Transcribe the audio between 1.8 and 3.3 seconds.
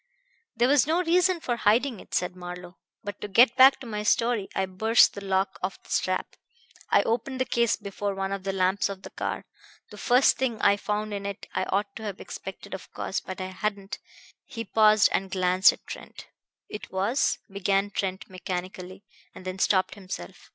it," said Marlowe. "But to